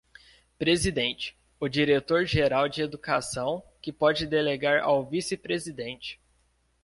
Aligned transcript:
Presidente: 0.57 1.37
o 1.59 1.69
Diretor 1.69 2.25
Geral 2.25 2.67
de 2.67 2.81
Educação, 2.81 3.61
que 3.79 3.93
pode 3.93 4.25
delegar 4.25 4.81
ao 4.81 5.05
Vice-Presidente. 5.07 6.19